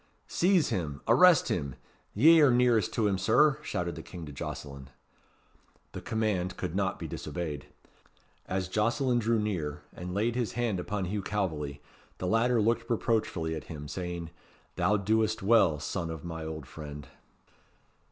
"Seize 0.25 0.69
him! 0.69 0.99
arrest 1.07 1.49
him! 1.49 1.75
ye 2.15 2.41
are 2.41 2.49
nearest 2.49 2.91
to 2.93 3.05
him, 3.05 3.19
Sir," 3.19 3.59
shouted 3.61 3.93
the 3.93 4.01
king 4.01 4.25
to 4.25 4.31
Jocelyn. 4.31 4.89
The 5.91 6.01
command 6.01 6.57
could 6.57 6.75
not 6.75 6.97
be 6.97 7.07
disobeyed. 7.07 7.67
As 8.47 8.67
Jocelyn 8.67 9.19
drew 9.19 9.37
near, 9.37 9.83
and 9.93 10.15
laid 10.15 10.33
his 10.33 10.53
hand 10.53 10.79
upon 10.79 11.05
Hugh 11.05 11.21
Calveley, 11.21 11.81
the 12.17 12.25
latter 12.25 12.59
looked 12.59 12.89
reproachfully 12.89 13.53
at 13.53 13.65
him, 13.65 13.87
saying, 13.87 14.31
"Thou 14.75 14.97
doest 14.97 15.43
well, 15.43 15.79
son 15.79 16.09
of 16.09 16.25
my 16.25 16.43
old 16.45 16.65
friend." 16.65 17.05